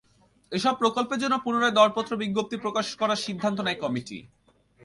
[0.51, 4.17] এসব প্রকল্পের জন্য পুনরায় দরপত্র বিজ্ঞপ্তি প্রকাশ করার সিদ্ধান্ত নেয় কমিটি।